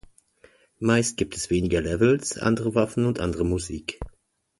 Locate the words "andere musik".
3.19-3.99